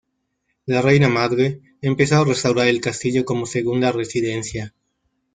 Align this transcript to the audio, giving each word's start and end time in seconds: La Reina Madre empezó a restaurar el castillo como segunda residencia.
La 0.65 0.81
Reina 0.81 1.09
Madre 1.09 1.61
empezó 1.83 2.15
a 2.17 2.25
restaurar 2.25 2.67
el 2.67 2.81
castillo 2.81 3.23
como 3.23 3.45
segunda 3.45 3.91
residencia. 3.91 4.73